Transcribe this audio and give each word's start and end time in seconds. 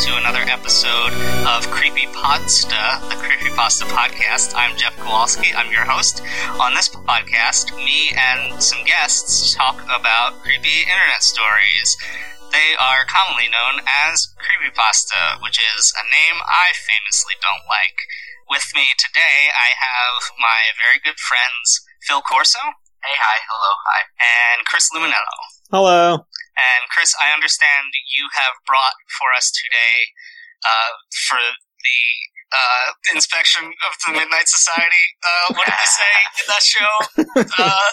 to 0.00 0.16
another 0.16 0.40
episode 0.48 1.12
of 1.44 1.68
Creepypasta, 1.68 2.96
the 3.12 3.16
Creepy 3.20 3.52
Pasta 3.52 3.84
podcast. 3.92 4.56
I'm 4.56 4.72
Jeff 4.78 4.96
Kowalski. 4.96 5.52
I'm 5.52 5.70
your 5.70 5.84
host. 5.84 6.24
On 6.56 6.72
this 6.72 6.88
podcast, 6.88 7.76
me 7.76 8.08
and 8.16 8.56
some 8.56 8.80
guests 8.88 9.52
talk 9.52 9.76
about 9.84 10.40
creepy 10.40 10.88
internet 10.88 11.20
stories. 11.20 11.96
They 12.56 12.72
are 12.80 13.04
commonly 13.04 13.52
known 13.52 13.84
as 14.08 14.32
Creepy 14.40 14.72
Pasta, 14.72 15.36
which 15.44 15.60
is 15.60 15.92
a 15.92 16.04
name 16.08 16.40
I 16.40 16.72
famously 16.72 17.36
don't 17.44 17.68
like. 17.68 17.98
With 18.48 18.64
me 18.72 18.88
today, 18.96 19.52
I 19.52 19.76
have 19.76 20.32
my 20.40 20.72
very 20.80 21.04
good 21.04 21.20
friends 21.20 21.84
Phil 22.08 22.24
Corso. 22.24 22.64
Hey, 23.04 23.18
hi, 23.20 23.38
hello, 23.44 23.72
hi. 23.84 24.00
And 24.16 24.64
Chris 24.64 24.88
Luminello. 24.94 25.36
Hello. 25.70 26.24
And 26.56 26.80
Chris, 26.92 27.12
I 27.16 27.32
understand 27.32 27.92
you 28.12 28.28
have 28.36 28.54
brought 28.68 28.96
for 29.18 29.32
us 29.36 29.48
today, 29.48 29.96
uh, 30.62 30.92
for 31.28 31.40
the 31.40 32.02
uh, 32.52 32.86
inspection 33.16 33.64
of 33.64 33.92
the 34.04 34.12
Midnight 34.12 34.46
Society. 34.46 35.04
Uh, 35.24 35.56
what 35.56 35.64
did 35.64 35.74
they 35.74 35.92
say 35.92 36.12
in 36.36 36.46
that 36.52 36.64
show? 36.64 36.92
Uh, 37.32 37.88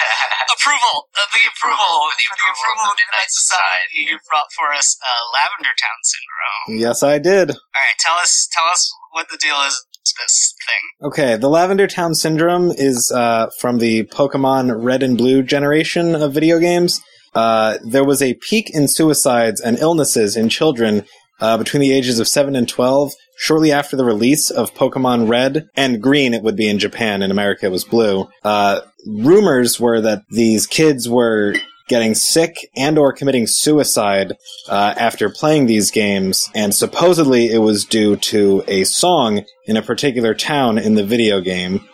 approval. 0.56 1.12
Uh, 1.12 1.28
the 1.36 1.44
approval. 1.44 1.92
The, 2.16 2.26
approval 2.32 2.88
of 2.88 2.96
the 2.96 3.04
Midnight 3.04 3.30
Society. 3.30 4.08
You 4.08 4.16
brought 4.28 4.48
for 4.56 4.72
us 4.72 4.96
uh, 5.04 5.22
Lavender 5.36 5.74
Town 5.76 6.00
Syndrome. 6.02 6.80
Yes, 6.80 7.02
I 7.02 7.18
did. 7.18 7.50
All 7.52 7.82
right, 7.84 7.98
tell 8.00 8.16
us, 8.16 8.48
tell 8.52 8.66
us 8.72 8.88
what 9.12 9.28
the 9.28 9.36
deal 9.36 9.60
is. 9.66 9.76
with 9.76 10.24
This 10.24 10.54
thing. 10.66 11.08
Okay, 11.08 11.36
the 11.36 11.48
Lavender 11.48 11.86
Town 11.86 12.14
Syndrome 12.14 12.72
is 12.72 13.12
uh, 13.14 13.50
from 13.60 13.78
the 13.78 14.04
Pokemon 14.04 14.82
Red 14.82 15.02
and 15.02 15.16
Blue 15.18 15.42
generation 15.42 16.14
of 16.14 16.32
video 16.32 16.58
games. 16.58 17.00
Uh, 17.38 17.78
there 17.84 18.04
was 18.04 18.20
a 18.20 18.34
peak 18.34 18.68
in 18.74 18.88
suicides 18.88 19.60
and 19.60 19.78
illnesses 19.78 20.36
in 20.36 20.48
children 20.48 21.04
uh, 21.38 21.56
between 21.56 21.80
the 21.80 21.92
ages 21.92 22.18
of 22.18 22.26
7 22.26 22.56
and 22.56 22.68
12 22.68 23.12
shortly 23.36 23.70
after 23.70 23.96
the 23.96 24.04
release 24.04 24.50
of 24.50 24.74
Pokemon 24.74 25.28
Red 25.28 25.68
and 25.76 26.02
Green, 26.02 26.34
it 26.34 26.42
would 26.42 26.56
be 26.56 26.68
in 26.68 26.80
Japan. 26.80 27.22
In 27.22 27.30
America, 27.30 27.66
it 27.66 27.70
was 27.70 27.84
blue. 27.84 28.28
Uh, 28.42 28.80
rumors 29.06 29.78
were 29.78 30.00
that 30.00 30.24
these 30.30 30.66
kids 30.66 31.08
were 31.08 31.54
getting 31.86 32.16
sick 32.16 32.56
and 32.74 32.98
or 32.98 33.12
committing 33.12 33.46
suicide 33.46 34.32
uh, 34.68 34.94
after 34.96 35.30
playing 35.30 35.66
these 35.66 35.92
games, 35.92 36.50
and 36.56 36.74
supposedly 36.74 37.46
it 37.52 37.58
was 37.58 37.84
due 37.84 38.16
to 38.16 38.64
a 38.66 38.82
song 38.82 39.44
in 39.64 39.76
a 39.76 39.82
particular 39.82 40.34
town 40.34 40.76
in 40.76 40.96
the 40.96 41.06
video 41.06 41.40
game. 41.40 41.86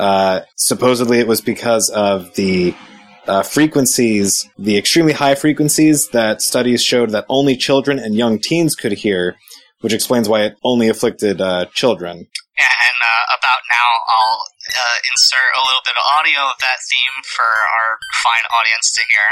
Uh, 0.00 0.40
supposedly 0.56 1.20
it 1.20 1.28
was 1.28 1.40
because 1.40 1.90
of 1.90 2.34
the 2.34 2.74
uh, 3.26 3.42
frequencies, 3.42 4.48
the 4.58 4.76
extremely 4.76 5.12
high 5.12 5.34
frequencies 5.34 6.08
that 6.08 6.42
studies 6.42 6.82
showed 6.82 7.10
that 7.10 7.26
only 7.28 7.56
children 7.56 7.98
and 7.98 8.14
young 8.14 8.38
teens 8.38 8.74
could 8.74 8.92
hear, 8.92 9.36
which 9.80 9.92
explains 9.92 10.28
why 10.28 10.42
it 10.42 10.56
only 10.64 10.88
afflicted 10.88 11.40
uh, 11.40 11.66
children. 11.72 12.26
Yeah, 12.58 12.68
and 12.68 12.98
uh, 13.00 13.24
about 13.40 13.62
now, 13.72 13.88
I'll 14.04 14.44
uh, 14.68 14.98
insert 15.08 15.50
a 15.56 15.64
little 15.64 15.84
bit 15.84 15.96
of 15.96 16.04
audio 16.12 16.40
of 16.52 16.58
that 16.60 16.80
theme 16.84 17.16
for 17.24 17.48
our 17.48 17.96
fine 18.20 18.46
audience 18.52 18.92
to 18.94 19.02
hear. 19.08 19.26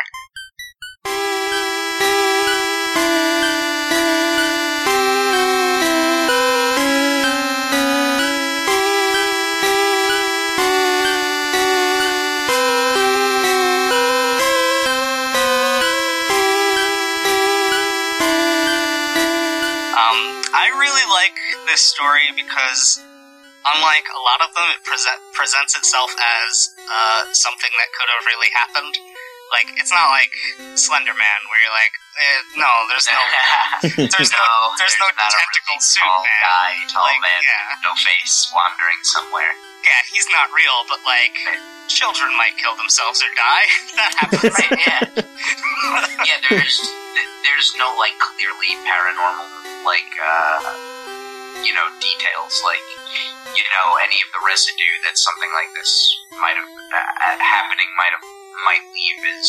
This 21.78 21.94
story 21.94 22.26
because, 22.34 22.98
unlike 23.62 24.02
a 24.10 24.18
lot 24.26 24.42
of 24.42 24.50
them, 24.50 24.66
it 24.74 24.82
present, 24.82 25.14
presents 25.30 25.78
itself 25.78 26.10
as 26.18 26.74
uh, 26.74 27.30
something 27.30 27.70
that 27.70 27.88
could 27.94 28.10
have 28.18 28.26
really 28.26 28.50
happened. 28.50 28.94
Like, 29.54 29.78
it's 29.78 29.94
not 29.94 30.10
like 30.10 30.34
Slender 30.74 31.14
Man, 31.14 31.38
where 31.46 31.60
you're 31.62 31.78
like, 31.78 31.94
eh, 32.18 32.38
no, 32.58 32.70
there's 32.90 33.06
no, 33.06 33.22
there's 34.10 34.34
no, 34.34 34.46
there's 34.74 34.98
no 34.98 35.06
not 35.06 35.30
a 35.30 35.38
tentacle 35.38 35.78
really 35.78 35.86
suit 35.86 36.02
tall 36.02 36.26
man. 36.26 36.42
guy, 36.42 36.70
tall 36.90 37.06
Like, 37.06 37.22
man, 37.22 37.40
yeah. 37.46 37.86
no 37.86 37.94
face, 37.94 38.50
wandering 38.50 38.98
somewhere. 39.14 39.54
Yeah, 39.86 40.02
he's 40.10 40.26
not 40.34 40.50
real, 40.50 40.82
but 40.90 40.98
like, 41.06 41.38
children 41.86 42.34
might 42.34 42.58
kill 42.58 42.74
themselves 42.74 43.22
or 43.22 43.30
die. 43.38 43.66
that 44.02 44.12
happens. 44.18 44.50
Right, 44.50 44.82
yeah. 44.82 45.00
yeah, 46.26 46.38
there's 46.50 46.82
there's 47.46 47.70
no 47.78 47.94
like 48.02 48.18
clearly 48.18 48.74
paranormal 48.82 49.46
like 49.86 50.10
uh 50.20 50.87
you 51.64 51.74
know 51.74 51.86
details 51.98 52.54
like 52.66 52.84
you 53.54 53.64
know 53.64 53.86
any 54.02 54.18
of 54.22 54.28
the 54.34 54.42
residue 54.46 54.94
that 55.06 55.16
something 55.18 55.50
like 55.54 55.70
this 55.74 55.90
might 56.38 56.56
have 56.58 56.70
uh, 56.70 57.36
happening 57.38 57.88
might 57.96 58.12
have 58.14 58.24
might 58.66 58.84
leave 58.94 59.20
is 59.38 59.48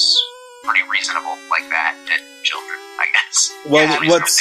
pretty 0.64 0.84
reasonable 0.92 1.40
like 1.48 1.68
that 1.72 1.96
to 2.08 2.16
children, 2.44 2.80
I 3.00 3.08
guess. 3.16 3.52
Well, 3.64 3.86
Yeah, 3.88 4.10
what's 4.12 4.40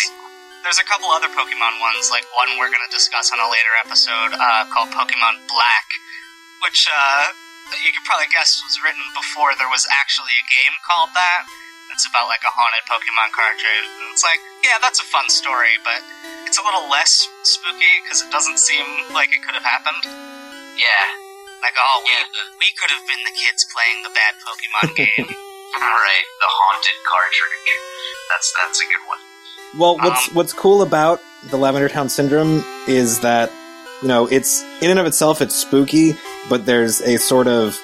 There's 0.66 0.82
a 0.82 0.86
couple 0.86 1.08
other 1.14 1.30
Pokemon 1.30 1.78
ones, 1.78 2.10
like 2.10 2.26
one 2.34 2.58
we're 2.58 2.72
going 2.72 2.84
to 2.84 2.92
discuss 2.92 3.30
on 3.30 3.38
a 3.38 3.48
later 3.48 3.74
episode 3.86 4.34
uh, 4.34 4.66
called 4.74 4.90
Pokemon 4.90 5.46
Black, 5.46 5.86
which 6.66 6.90
uh, 6.90 7.30
you 7.80 7.94
could 7.94 8.04
probably 8.04 8.28
guess 8.34 8.58
was 8.66 8.76
written 8.82 9.02
before 9.14 9.54
there 9.56 9.70
was 9.70 9.86
actually 10.02 10.34
a 10.34 10.46
game 10.46 10.74
called 10.84 11.14
that. 11.14 11.46
It's 11.94 12.06
about 12.06 12.28
like 12.28 12.44
a 12.44 12.52
haunted 12.52 12.84
Pokemon 12.86 13.32
cartridge. 13.32 13.86
And 13.88 14.12
it's 14.12 14.22
like, 14.22 14.38
yeah, 14.62 14.78
that's 14.78 15.00
a 15.00 15.08
fun 15.08 15.26
story, 15.32 15.72
but 15.82 15.98
it's 16.48 16.56
a 16.56 16.64
little 16.64 16.88
less 16.88 17.28
spooky 17.44 17.92
because 18.02 18.24
it 18.24 18.32
doesn't 18.32 18.58
seem 18.58 19.12
like 19.12 19.28
it 19.36 19.44
could 19.44 19.52
have 19.52 19.68
happened. 19.68 20.00
Yeah, 20.80 21.04
Like, 21.60 21.76
oh, 21.76 22.00
we, 22.00 22.08
yeah, 22.08 22.24
the, 22.32 22.42
we 22.56 22.72
could 22.72 22.88
have 22.88 23.04
been 23.04 23.20
the 23.28 23.36
kids 23.36 23.68
playing 23.68 24.00
the 24.00 24.12
bad 24.16 24.32
Pokemon 24.40 24.96
game. 24.96 25.28
right, 25.76 26.26
the 26.40 26.48
haunted 26.48 26.98
cartridge. 27.04 27.68
That's 28.32 28.48
that's 28.56 28.80
a 28.80 28.84
good 28.88 29.04
one. 29.04 29.18
Well, 29.76 29.96
what's 29.98 30.28
Um, 30.28 30.34
what's 30.34 30.52
cool 30.54 30.80
about 30.80 31.20
the 31.50 31.58
Lavender 31.58 31.90
Town 31.90 32.08
Syndrome 32.08 32.64
is 32.88 33.20
that 33.20 33.52
you 34.00 34.08
know 34.08 34.26
it's 34.26 34.62
in 34.80 34.90
and 34.90 34.98
of 34.98 35.04
itself 35.04 35.42
it's 35.42 35.54
spooky, 35.54 36.14
but 36.48 36.64
there's 36.64 37.02
a 37.02 37.18
sort 37.18 37.46
of 37.46 37.78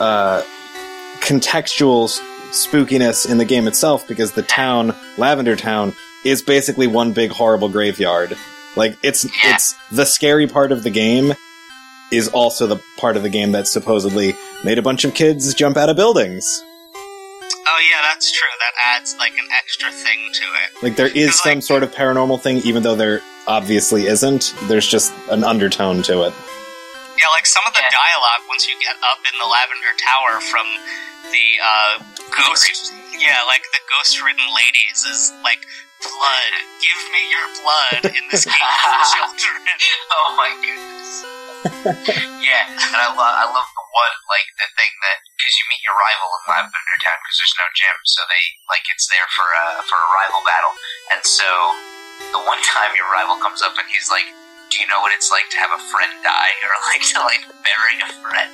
uh, 0.00 0.42
contextual 1.20 2.12
spookiness 2.50 3.28
in 3.28 3.38
the 3.38 3.46
game 3.46 3.66
itself 3.66 4.06
because 4.06 4.32
the 4.32 4.42
town, 4.42 4.94
Lavender 5.16 5.56
Town, 5.56 5.94
is 6.24 6.42
basically 6.42 6.86
one 6.86 7.12
big 7.12 7.30
horrible 7.30 7.68
graveyard. 7.68 8.36
Like 8.76 8.96
it's 9.02 9.24
Yeah. 9.24 9.54
it's 9.54 9.74
the 9.90 10.04
scary 10.06 10.46
part 10.46 10.72
of 10.72 10.82
the 10.82 10.90
game 10.90 11.34
is 12.10 12.28
also 12.28 12.66
the 12.66 12.80
part 12.98 13.16
of 13.16 13.22
the 13.22 13.28
game 13.30 13.52
that 13.52 13.66
supposedly 13.66 14.34
made 14.64 14.78
a 14.78 14.82
bunch 14.82 15.04
of 15.04 15.14
kids 15.14 15.52
jump 15.54 15.76
out 15.76 15.88
of 15.88 15.96
buildings. 15.96 16.62
oh, 16.94 17.78
yeah, 17.90 18.02
that's 18.10 18.30
true. 18.30 18.48
That 18.58 18.96
adds 19.00 19.16
like 19.18 19.32
an 19.32 19.48
extra 19.56 19.90
thing 19.90 20.18
to 20.32 20.42
it. 20.44 20.82
Like 20.82 20.96
there 20.96 21.06
is 21.06 21.40
some 21.40 21.54
like- 21.56 21.62
sort 21.62 21.82
of 21.82 21.94
paranormal 21.94 22.40
thing, 22.40 22.58
even 22.58 22.82
though 22.82 22.94
there 22.96 23.22
obviously 23.46 24.06
isn't. 24.06 24.54
There's 24.64 24.86
just 24.86 25.12
an 25.30 25.42
undertone 25.44 26.02
to 26.02 26.22
it. 26.24 26.34
Yeah, 27.18 27.28
like 27.36 27.46
some 27.46 27.64
of 27.68 27.74
the 27.74 27.84
Yeah. 27.84 27.92
dialogue 27.92 28.48
once 28.48 28.66
you 28.66 28.74
get 28.80 28.96
up 29.04 29.20
in 29.26 29.34
the 29.38 29.46
Lavender 29.46 29.92
Tower 30.00 30.40
from 30.40 30.66
the 31.30 31.46
uh, 31.62 31.94
ghost, 32.34 32.90
yeah, 33.18 33.42
like 33.46 33.62
the 33.72 33.82
ghost-ridden 33.86 34.48
ladies 34.54 35.04
is 35.06 35.30
like 35.44 35.62
blood. 36.02 36.52
Give 36.82 37.00
me 37.14 37.22
your 37.30 37.46
blood 37.62 38.02
in 38.16 38.24
this 38.32 38.44
game 38.50 38.56
for 38.82 38.92
children. 39.14 39.62
Oh 40.10 40.28
my 40.34 40.50
goodness. 40.58 41.10
yeah, 42.42 42.66
and 42.66 42.98
I 42.98 43.06
love 43.14 43.34
I 43.38 43.46
love 43.46 43.68
the 43.70 43.86
one 43.94 44.14
like 44.26 44.48
the 44.58 44.66
thing 44.74 44.92
that 45.06 45.18
because 45.38 45.54
you 45.62 45.64
meet 45.70 45.82
your 45.86 45.94
rival 45.94 46.26
in 46.42 46.42
Lavender 46.50 46.98
Town 46.98 47.18
because 47.22 47.38
there's 47.38 47.54
no 47.54 47.66
gym, 47.78 47.96
so 48.02 48.20
they 48.26 48.42
like 48.66 48.82
it's 48.90 49.06
there 49.06 49.28
for 49.30 49.46
a 49.46 49.66
for 49.86 49.94
a 49.94 50.08
rival 50.10 50.42
battle, 50.42 50.74
and 51.14 51.22
so 51.22 51.46
the 52.34 52.42
one 52.42 52.58
time 52.66 52.90
your 52.98 53.06
rival 53.14 53.38
comes 53.38 53.62
up 53.62 53.78
and 53.78 53.86
he's 53.86 54.10
like, 54.10 54.26
"Do 54.72 54.80
you 54.80 54.88
know 54.88 55.04
what 55.04 55.12
it's 55.12 55.28
like 55.28 55.46
to 55.52 55.58
have 55.60 55.70
a 55.76 55.82
friend 55.92 56.12
die 56.24 56.52
or 56.64 56.72
like 56.90 57.04
to 57.12 57.20
like 57.20 57.44
bury 57.60 57.96
a 58.00 58.08
friend?" 58.24 58.50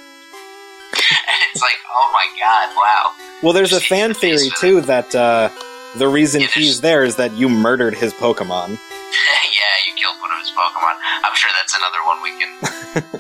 And 0.99 1.39
it's 1.53 1.63
like, 1.63 1.79
oh 1.87 2.09
my 2.11 2.27
god, 2.35 2.69
wow. 2.75 3.05
Well, 3.43 3.53
there's 3.53 3.73
a 3.73 3.81
fan 3.81 4.15
face 4.15 4.43
theory 4.43 4.51
with 4.51 4.61
too 4.61 4.77
that 4.91 5.15
uh, 5.15 5.49
the 5.97 6.09
reason 6.09 6.43
Yeah, 6.43 6.53
he's 6.53 6.81
there 6.81 7.05
is 7.05 7.17
that 7.17 7.33
you 7.39 7.49
murdered 7.49 7.95
his 7.95 8.13
Pokemon. 8.13 8.77
yeah, 9.59 9.75
you 9.87 9.95
killed 9.95 10.19
one 10.19 10.33
of 10.33 10.41
his 10.43 10.51
Pokemon. 10.51 10.97
I'm 11.23 11.37
sure 11.39 11.53
that's 11.55 11.77
another 11.77 12.03
one 12.09 12.19
we 12.25 12.33
can 12.35 12.51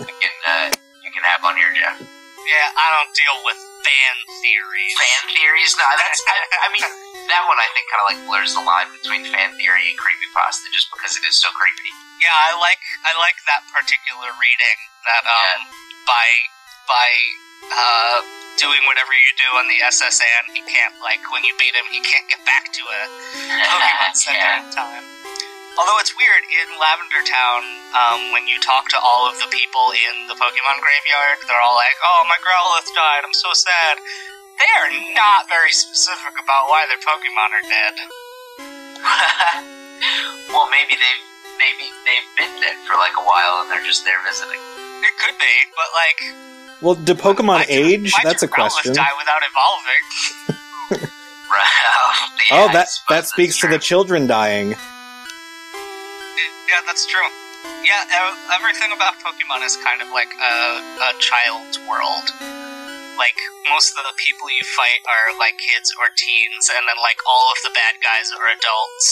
we 0.04 0.12
can 0.18 0.34
uh, 0.48 0.68
you 1.04 1.10
can 1.14 1.22
have 1.22 1.44
on 1.44 1.54
here, 1.54 1.70
Jeff. 1.76 2.02
Yeah, 2.02 2.66
I 2.72 2.86
don't 2.96 3.12
deal 3.12 3.36
with 3.44 3.60
fan 3.84 4.14
theories. 4.40 4.94
fan 4.96 5.22
theories. 5.36 5.72
No, 5.76 5.84
that's. 6.00 6.18
I, 6.24 6.36
I 6.64 6.68
mean, 6.72 6.88
that 7.28 7.44
one 7.44 7.60
I 7.60 7.68
think 7.76 7.84
kind 7.92 8.00
of 8.00 8.06
like 8.08 8.20
blurs 8.24 8.56
the 8.56 8.64
line 8.64 8.88
between 9.00 9.22
fan 9.28 9.52
theory 9.60 9.84
and 9.92 9.96
creepypasta, 10.00 10.72
just 10.72 10.88
because 10.88 11.12
it 11.20 11.24
is 11.28 11.36
so 11.36 11.52
creepy. 11.52 11.92
Yeah, 12.18 12.34
I 12.34 12.58
like 12.58 12.82
I 13.06 13.14
like 13.14 13.38
that 13.46 13.62
particular 13.70 14.34
reading. 14.34 14.78
That 15.06 15.24
um, 15.24 15.60
by 16.02 16.28
by 16.90 17.08
uh, 17.70 18.18
doing 18.58 18.82
whatever 18.90 19.14
you 19.14 19.30
do 19.38 19.48
on 19.54 19.70
the 19.70 19.78
S.S. 19.86 20.18
Anne, 20.18 20.50
he 20.50 20.66
can't 20.66 20.98
like 20.98 21.22
when 21.30 21.46
you 21.46 21.54
beat 21.62 21.78
him, 21.78 21.86
he 21.94 22.02
can't 22.02 22.26
get 22.26 22.42
back 22.42 22.74
to 22.74 22.82
a 22.82 23.00
Pokemon 23.70 24.14
Center 24.18 24.34
yeah. 24.34 24.66
in 24.66 24.74
time. 24.74 25.06
Although 25.78 26.02
it's 26.02 26.10
weird 26.18 26.42
in 26.42 26.74
Lavender 26.74 27.22
Town, 27.22 27.62
um, 27.94 28.34
when 28.34 28.50
you 28.50 28.58
talk 28.58 28.90
to 28.90 28.98
all 28.98 29.30
of 29.30 29.38
the 29.38 29.46
people 29.54 29.94
in 29.94 30.26
the 30.26 30.34
Pokemon 30.34 30.82
graveyard, 30.82 31.38
they're 31.46 31.62
all 31.62 31.78
like, 31.78 31.94
"Oh, 32.02 32.26
my 32.26 32.34
Growlithe 32.42 32.90
died. 32.98 33.22
I'm 33.22 33.36
so 33.36 33.54
sad." 33.54 34.02
They 34.58 34.70
are 34.82 34.90
not 35.14 35.46
very 35.46 35.70
specific 35.70 36.34
about 36.34 36.66
why 36.66 36.82
their 36.90 36.98
Pokemon 36.98 37.50
are 37.54 37.62
dead. 37.62 37.94
well, 40.50 40.66
maybe 40.66 40.98
they've 40.98 41.24
maybe 41.58 41.86
they've 42.06 42.30
been 42.38 42.54
dead 42.62 42.76
for 42.86 42.94
like 42.96 43.12
a 43.18 43.24
while 43.26 43.60
and 43.62 43.70
they're 43.70 43.84
just 43.84 44.04
there 44.04 44.18
visiting. 44.24 44.58
It 45.02 45.14
could 45.18 45.36
be, 45.38 45.54
but 45.74 45.88
like, 45.94 46.18
Well, 46.82 46.94
do 46.94 47.14
Pokemon 47.14 47.66
why 47.66 47.66
age? 47.68 48.12
why 48.14 48.22
That's 48.24 48.42
a 48.42 48.48
question. 48.48 48.92
Growlithe 48.92 49.02
die 49.02 49.14
without 49.18 49.42
evolving. 49.50 50.02
Right. 51.48 51.64
Yeah, 52.50 52.56
Oh, 52.60 52.66
that 52.68 52.92
that 52.92 52.92
that's 53.08 53.30
speaks 53.32 53.56
to 53.64 53.66
true. 53.68 53.70
the 53.72 53.78
children 53.80 54.26
dying. 54.28 54.76
Yeah, 56.68 56.80
that's 56.84 57.06
true. 57.08 57.24
Yeah, 57.84 58.04
everything 58.52 58.92
about 58.92 59.16
Pokemon 59.24 59.64
is 59.64 59.76
kind 59.80 60.02
of 60.04 60.08
like 60.12 60.28
a, 60.36 60.54
a 61.08 61.10
child's 61.20 61.80
world. 61.88 62.28
Like, 63.16 63.34
most 63.72 63.96
of 63.96 64.04
the 64.04 64.12
people 64.20 64.46
you 64.52 64.60
fight 64.76 65.00
are 65.08 65.32
like 65.40 65.56
kids 65.56 65.88
or 65.98 66.12
teens, 66.14 66.68
and 66.68 66.84
then 66.86 67.00
like 67.00 67.16
all 67.24 67.48
of 67.50 67.58
the 67.64 67.72
bad 67.72 67.96
guys 68.04 68.28
are 68.30 68.44
adults. 68.52 69.08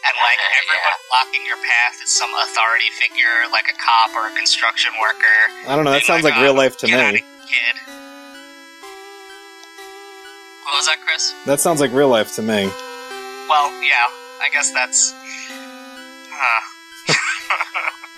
And 0.00 0.14
like 0.16 0.38
Yeah. 0.40 0.60
everyone 0.64 0.96
blocking 1.12 1.44
your 1.46 1.60
path 1.60 2.00
is 2.02 2.10
some 2.10 2.30
authority 2.34 2.88
figure, 2.96 3.48
like 3.52 3.66
a 3.68 3.76
cop 3.76 4.16
or 4.16 4.28
a 4.28 4.34
construction 4.36 4.92
worker. 5.00 5.68
I 5.68 5.76
don't 5.76 5.84
know. 5.84 5.92
That 5.92 6.02
Being 6.06 6.20
sounds 6.20 6.24
like 6.24 6.36
uh, 6.36 6.42
real 6.42 6.54
life 6.54 6.76
to 6.78 6.86
Get 6.86 7.00
out 7.00 7.12
me. 7.14 7.20
of 7.20 7.26
here, 7.26 7.46
kid. 7.48 7.76
What 10.64 10.76
was 10.76 10.86
that, 10.86 10.98
Chris? 11.04 11.34
That 11.46 11.60
sounds 11.60 11.80
like 11.80 11.92
real 11.92 12.08
life 12.08 12.34
to 12.36 12.42
me. 12.42 12.66
Well, 13.48 13.68
yeah, 13.82 14.06
I 14.40 14.48
guess 14.52 14.72
that's. 14.72 15.12
Uh, 16.32 17.12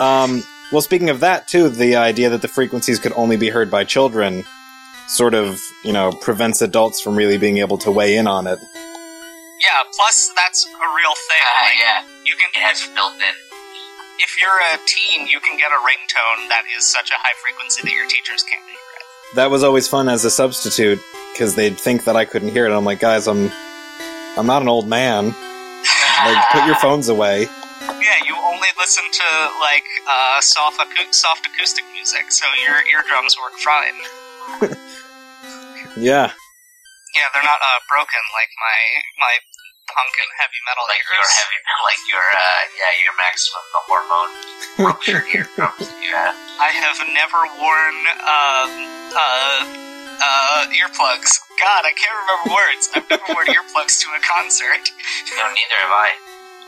Um, 0.01 0.43
well, 0.73 0.83
speaking 0.83 1.11
of 1.11 1.21
that 1.21 1.47
too, 1.47 1.69
the 1.69 1.95
idea 1.95 2.29
that 2.31 2.43
the 2.43 2.49
frequencies 2.49 2.99
could 2.99 3.13
only 3.13 3.37
be 3.37 3.51
heard 3.51 3.71
by 3.71 3.85
children 3.85 4.43
sort 5.07 5.33
of, 5.33 5.63
you 5.85 5.93
know, 5.93 6.11
prevents 6.11 6.61
adults 6.61 7.01
from 7.01 7.15
really 7.15 7.39
being 7.39 7.59
able 7.59 7.79
to 7.79 7.91
weigh 7.93 8.17
in 8.17 8.27
on 8.27 8.49
it. 8.49 8.59
Yeah, 9.63 9.87
plus 9.95 10.31
that's 10.35 10.67
a 10.67 10.89
real 10.99 11.15
thing. 11.31 11.43
Uh, 11.47 11.65
Like, 11.71 11.79
yeah, 11.79 11.99
you 12.27 12.35
can 12.37 12.51
it 12.59 12.63
has 12.67 12.83
built 12.95 13.15
in. 13.15 13.35
if 14.19 14.35
you're 14.43 14.61
a 14.75 14.79
teen, 14.87 15.27
you 15.27 15.39
can 15.41 15.57
get 15.57 15.71
a 15.71 15.81
ringtone 15.87 16.49
that 16.51 16.65
is 16.77 16.83
such 16.91 17.11
a 17.11 17.15
high 17.15 17.37
frequency 17.43 17.83
that 17.83 17.93
your 17.95 18.07
teachers 18.09 18.43
can't 18.43 18.65
hear 18.67 18.75
it. 18.75 19.37
That 19.37 19.51
was 19.51 19.63
always 19.65 19.89
fun 19.89 20.09
as 20.09 20.25
a 20.25 20.31
substitute 20.31 21.01
because 21.33 21.55
they'd 21.55 21.79
think 21.79 22.05
that 22.05 22.17
I 22.17 22.25
couldn't 22.27 22.51
hear 22.51 22.67
it. 22.67 22.73
I'm 22.77 22.85
like, 22.85 23.01
guys, 23.01 23.27
I'm, 23.27 23.51
I'm 24.37 24.47
not 24.47 24.61
an 24.63 24.69
old 24.69 24.87
man. 24.89 25.33
Like, 26.27 26.45
put 26.53 26.67
your 26.67 26.77
phones 26.85 27.09
away. 27.09 27.49
Yeah, 27.83 28.19
you 28.27 28.35
only 28.37 28.69
listen 28.79 29.03
to 29.11 29.29
like 29.61 29.87
uh, 30.07 30.41
soft 30.41 30.79
acou- 30.79 31.13
soft 31.15 31.47
acoustic 31.47 31.85
music, 31.93 32.31
so 32.31 32.45
your 32.67 32.77
eardrums 32.93 33.35
work 33.43 33.55
fine. 33.59 33.97
Yeah. 35.97 36.33
Yeah, 37.13 37.29
they're 37.37 37.45
not 37.45 37.61
uh, 37.61 37.81
broken 37.93 38.23
like 38.33 38.49
my 38.57 38.79
my 39.21 39.35
punk 39.93 40.13
and 40.19 40.31
heavy 40.41 40.61
metal 40.67 40.85
Like 40.89 41.05
your 41.07 41.21
ears. 41.21 41.33
heavy, 41.37 41.59
like 41.87 42.03
your 42.09 42.25
uh, 42.33 42.61
yeah, 42.81 42.93
your 43.05 43.15
maximum 43.21 43.65
the 43.73 43.83
hormone 43.89 44.33
ruptured 44.89 45.25
eardrums 45.33 45.85
that 45.85 46.01
you. 46.01 46.13
I 46.59 46.71
have 46.73 46.99
never 47.13 47.41
worn 47.61 47.97
um, 48.25 48.71
uh, 49.13 49.61
uh, 50.19 50.63
earplugs. 50.73 51.31
God, 51.61 51.83
I 51.85 51.93
can't 51.93 52.17
remember 52.25 52.57
words. 52.57 52.83
I've 52.97 53.07
never 53.11 53.27
worn 53.37 53.47
earplugs 53.57 54.01
to 54.03 54.07
a 54.17 54.21
concert. 54.25 54.83
No, 55.37 55.45
neither 55.53 55.79
have 55.85 55.93
I. 55.93 56.11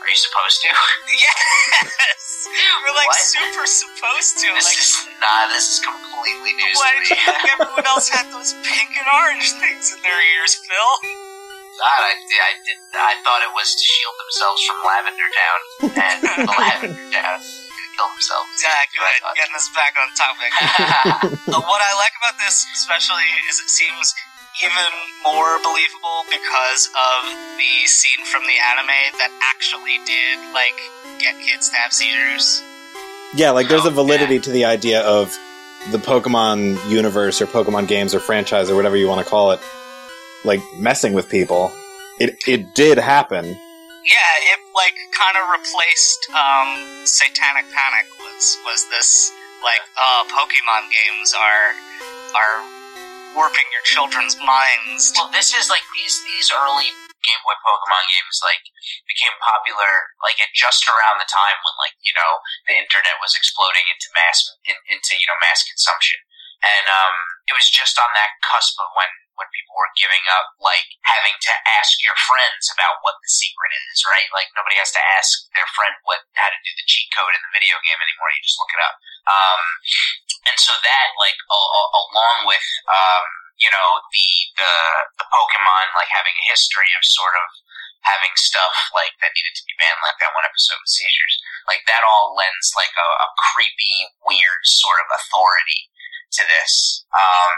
Are 0.05 0.09
you 0.09 0.15
supposed 0.21 0.61
to? 0.61 0.69
Yes, 1.15 2.45
we're 2.85 2.93
like 2.93 3.07
What? 3.09 3.17
super 3.17 3.65
supposed 3.65 4.37
to. 4.43 4.47
This 4.53 4.65
like, 4.69 4.77
is 4.77 4.93
not. 5.21 5.49
This 5.49 5.65
is 5.65 5.79
completely 5.81 6.53
new. 6.53 6.71
why 6.77 6.93
to 6.93 7.01
did 7.01 7.09
me. 7.09 7.17
you 7.17 7.25
think 7.25 7.45
everyone 7.57 7.85
else 7.89 8.09
had 8.09 8.29
those 8.29 8.53
pink 8.61 8.93
and 8.93 9.07
orange 9.09 9.49
things 9.57 9.93
in 9.95 9.99
their 10.05 10.19
ears, 10.37 10.53
Phil? 10.61 10.91
God, 11.75 12.01
I, 12.07 12.13
I 12.15 12.51
did. 12.63 12.77
I 12.95 13.13
thought 13.23 13.41
it 13.43 13.51
was 13.53 13.75
to 13.75 13.83
shield 13.83 14.15
themselves 14.21 14.59
from 14.63 14.77
Lavender 14.85 15.29
Town, 15.31 15.59
and 15.99 16.17
the 16.47 16.53
Lavender 16.55 17.05
Town 17.11 17.39
kill 17.95 18.07
themselves. 18.15 18.51
Yeah, 18.63 18.71
That's 18.75 18.91
what 18.95 19.07
I 19.07 19.11
good. 19.11 19.21
thought. 19.23 19.35
Getting 19.35 19.55
us 19.59 19.69
back 19.75 19.93
on 19.99 20.07
topic. 20.15 20.51
Uh, 21.55 21.61
what 21.61 21.81
I 21.81 21.93
like 21.95 22.11
about 22.19 22.37
this, 22.43 22.65
especially, 22.73 23.23
is 23.49 23.59
it 23.59 23.69
seems 23.69 24.13
even 24.63 24.91
more 25.23 25.57
believable 25.63 26.23
because 26.31 26.87
of 26.91 27.29
the 27.57 27.87
scene 27.87 28.25
from 28.25 28.41
the 28.43 28.55
anime 28.71 29.17
that 29.19 29.31
actually 29.53 29.99
did 30.05 30.39
like 30.53 30.75
get 31.19 31.35
kids 31.45 31.69
to 31.69 31.75
have 31.75 31.93
seizures. 31.93 32.61
Yeah, 33.35 33.51
like 33.51 33.67
there's 33.69 33.85
a 33.85 33.89
Oh, 33.89 33.91
validity 33.91 34.39
to 34.39 34.49
the 34.49 34.65
idea 34.65 35.01
of 35.01 35.29
the 35.91 35.97
Pokemon 35.97 36.89
universe 36.89 37.41
or 37.41 37.45
Pokemon 37.47 37.87
games 37.87 38.15
or 38.15 38.19
franchise 38.19 38.69
or 38.69 38.75
whatever 38.75 38.95
you 38.97 39.07
want 39.07 39.23
to 39.23 39.29
call 39.29 39.51
it, 39.51 39.59
like 40.45 40.61
messing 40.77 41.13
with 41.13 41.27
people. 41.29 41.71
It 42.19 42.37
it 42.47 42.73
did 42.75 42.97
happen. 42.97 43.45
Yeah, 44.05 44.31
it 44.53 44.59
like 44.77 44.95
kind 45.17 45.35
of 45.35 45.49
replaced 45.49 46.21
um, 46.31 46.69
Satanic 47.03 47.65
Panic. 47.73 48.05
Was 48.21 48.57
was 48.63 48.85
this 48.93 49.33
like 49.65 49.81
uh, 49.97 50.23
Pokemon 50.29 50.93
games 50.93 51.33
are 51.33 51.73
are 52.37 52.57
warping 53.33 53.65
your 53.73 53.83
children's 53.83 54.37
minds? 54.37 55.11
Well, 55.17 55.33
this 55.33 55.51
is 55.57 55.67
like 55.67 55.83
these 55.97 56.21
these 56.23 56.53
early 56.53 56.87
Game 57.25 57.41
Boy 57.41 57.57
Pokemon 57.65 58.05
games 58.13 58.37
like 58.45 58.61
became 59.09 59.33
popular 59.41 60.13
like 60.21 60.37
at 60.37 60.53
just 60.53 60.85
around 60.85 61.17
the 61.17 61.25
time 61.25 61.57
when 61.65 61.75
like 61.81 61.97
you 62.05 62.13
know 62.13 62.45
the 62.69 62.77
internet 62.77 63.17
was 63.17 63.33
exploding 63.33 63.89
into 63.89 64.13
mass 64.13 64.45
in, 64.69 64.77
into 64.93 65.17
you 65.17 65.25
know 65.25 65.37
mass 65.41 65.65
consumption, 65.65 66.21
and 66.61 66.85
um, 66.85 67.15
it 67.49 67.57
was 67.57 67.65
just 67.67 67.97
on 67.97 68.13
that 68.13 68.37
cusp 68.45 68.77
of 68.77 68.93
when 68.93 69.09
when 69.35 69.51
people 69.51 69.75
were 69.75 69.91
giving 69.99 70.23
up 70.31 70.55
like 70.59 70.87
having 71.03 71.35
to 71.35 71.53
ask 71.79 71.99
your 72.01 72.15
friends 72.27 72.71
about 72.71 73.03
what 73.03 73.19
the 73.19 73.31
secret 73.31 73.71
is, 73.91 74.03
right? 74.07 74.27
Like 74.31 74.51
nobody 74.55 74.79
has 74.79 74.91
to 74.95 75.03
ask 75.19 75.47
their 75.55 75.67
friend 75.75 75.95
what 76.07 76.23
how 76.35 76.49
to 76.51 76.59
do 76.63 76.71
the 76.75 76.87
cheat 76.87 77.11
code 77.15 77.35
in 77.35 77.43
the 77.43 77.55
video 77.55 77.77
game 77.83 77.99
anymore. 77.99 78.31
You 78.31 78.43
just 78.43 78.59
look 78.59 78.73
it 78.73 78.81
up. 78.83 78.95
Um, 79.25 79.61
and 80.45 80.57
so 80.61 80.73
that 80.81 81.07
like 81.17 81.37
along 81.49 82.37
with 82.47 82.67
um, 82.87 83.25
you 83.59 83.71
know 83.71 83.89
the 84.11 84.29
the 84.59 84.73
the 85.19 85.27
Pokemon 85.27 85.91
like 85.95 86.11
having 86.11 86.35
a 86.35 86.49
history 86.49 86.91
of 86.95 87.03
sort 87.03 87.35
of 87.35 87.47
having 88.05 88.33
stuff 88.37 88.93
like 88.93 89.17
that 89.17 89.33
needed 89.33 89.57
to 89.57 89.65
be 89.65 89.73
banned, 89.81 89.97
like 90.05 90.21
that 90.21 90.29
one 90.37 90.45
episode 90.45 90.77
with 90.77 90.93
seizures, 90.93 91.41
like 91.65 91.81
that 91.89 92.05
all 92.05 92.37
lends 92.37 92.69
like 92.77 92.93
a, 92.93 93.09
a 93.25 93.27
creepy, 93.49 94.13
weird 94.29 94.61
sort 94.61 95.01
of 95.01 95.09
authority 95.09 95.89
to 96.31 96.43
this. 96.45 97.05
Um, 97.13 97.53